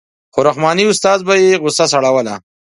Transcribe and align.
خو 0.33 0.39
رحماني 0.49 0.83
استاد 0.91 1.19
به 1.27 1.33
یې 1.43 1.59
غوسه 1.61 1.85
سړوله. 1.91 2.35